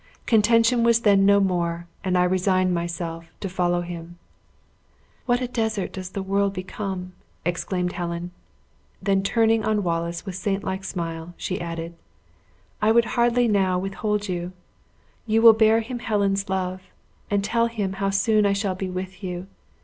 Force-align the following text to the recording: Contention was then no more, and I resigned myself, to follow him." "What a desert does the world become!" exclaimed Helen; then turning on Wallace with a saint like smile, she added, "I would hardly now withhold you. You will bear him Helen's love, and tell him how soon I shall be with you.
Contention 0.25 0.81
was 0.83 1.01
then 1.01 1.27
no 1.27 1.39
more, 1.39 1.85
and 2.03 2.17
I 2.17 2.23
resigned 2.23 2.73
myself, 2.73 3.27
to 3.39 3.47
follow 3.47 3.81
him." 3.81 4.17
"What 5.27 5.41
a 5.41 5.47
desert 5.47 5.91
does 5.93 6.09
the 6.09 6.23
world 6.23 6.53
become!" 6.53 7.13
exclaimed 7.45 7.91
Helen; 7.91 8.31
then 8.99 9.21
turning 9.21 9.63
on 9.63 9.83
Wallace 9.83 10.25
with 10.25 10.33
a 10.33 10.37
saint 10.39 10.63
like 10.63 10.83
smile, 10.83 11.35
she 11.37 11.61
added, 11.61 11.93
"I 12.81 12.91
would 12.91 13.05
hardly 13.13 13.47
now 13.47 13.77
withhold 13.77 14.27
you. 14.27 14.53
You 15.27 15.43
will 15.43 15.53
bear 15.53 15.81
him 15.81 15.99
Helen's 15.99 16.49
love, 16.49 16.81
and 17.29 17.43
tell 17.43 17.67
him 17.67 17.93
how 18.01 18.09
soon 18.09 18.43
I 18.47 18.53
shall 18.53 18.73
be 18.73 18.89
with 18.89 19.23
you. 19.23 19.45